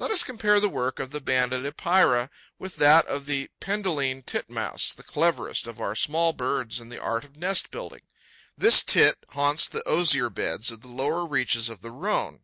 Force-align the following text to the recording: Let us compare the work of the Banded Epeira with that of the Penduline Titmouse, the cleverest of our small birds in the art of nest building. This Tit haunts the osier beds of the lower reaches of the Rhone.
Let 0.00 0.10
us 0.10 0.24
compare 0.24 0.58
the 0.58 0.68
work 0.68 0.98
of 0.98 1.12
the 1.12 1.20
Banded 1.20 1.64
Epeira 1.64 2.28
with 2.58 2.74
that 2.78 3.06
of 3.06 3.26
the 3.26 3.50
Penduline 3.60 4.24
Titmouse, 4.24 4.92
the 4.92 5.04
cleverest 5.04 5.68
of 5.68 5.80
our 5.80 5.94
small 5.94 6.32
birds 6.32 6.80
in 6.80 6.88
the 6.88 7.00
art 7.00 7.22
of 7.22 7.36
nest 7.36 7.70
building. 7.70 8.02
This 8.58 8.82
Tit 8.82 9.18
haunts 9.28 9.68
the 9.68 9.84
osier 9.88 10.28
beds 10.28 10.72
of 10.72 10.80
the 10.80 10.88
lower 10.88 11.24
reaches 11.24 11.68
of 11.68 11.82
the 11.82 11.92
Rhone. 11.92 12.40